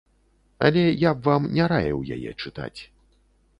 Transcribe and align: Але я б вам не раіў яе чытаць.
Але 0.69 0.85
я 1.01 1.11
б 1.19 1.23
вам 1.29 1.45
не 1.59 1.69
раіў 1.75 1.99
яе 2.19 2.35
чытаць. 2.43 2.77